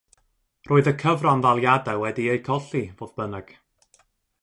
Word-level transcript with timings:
Roedd 0.69 0.89
y 0.91 0.93
cyfranddaliadau 1.03 2.03
wedi 2.07 2.27
eu 2.33 2.43
colli, 2.51 2.85
fodd 3.03 3.17
bynnag. 3.23 3.57